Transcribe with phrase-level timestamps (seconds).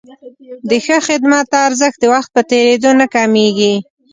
[0.69, 3.75] د ښه خدمت ارزښت د وخت په تېرېدو نه کمېږي.